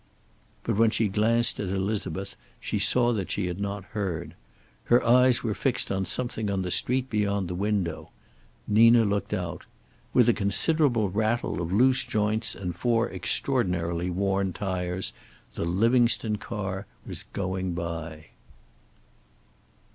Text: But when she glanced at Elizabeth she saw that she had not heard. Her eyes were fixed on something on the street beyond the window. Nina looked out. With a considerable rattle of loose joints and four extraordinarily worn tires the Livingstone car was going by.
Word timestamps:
But 0.63 0.77
when 0.77 0.89
she 0.89 1.07
glanced 1.09 1.59
at 1.59 1.69
Elizabeth 1.69 2.35
she 2.59 2.79
saw 2.79 3.13
that 3.13 3.29
she 3.29 3.45
had 3.45 3.59
not 3.59 3.83
heard. 3.93 4.33
Her 4.85 5.05
eyes 5.05 5.43
were 5.43 5.53
fixed 5.53 5.91
on 5.91 6.05
something 6.05 6.49
on 6.49 6.63
the 6.63 6.71
street 6.71 7.07
beyond 7.07 7.47
the 7.47 7.53
window. 7.53 8.09
Nina 8.67 9.05
looked 9.05 9.31
out. 9.31 9.65
With 10.11 10.27
a 10.27 10.33
considerable 10.33 11.11
rattle 11.11 11.61
of 11.61 11.71
loose 11.71 12.03
joints 12.03 12.55
and 12.55 12.75
four 12.75 13.11
extraordinarily 13.11 14.09
worn 14.09 14.53
tires 14.53 15.13
the 15.53 15.65
Livingstone 15.65 16.37
car 16.37 16.87
was 17.05 17.21
going 17.31 17.73
by. 17.73 18.29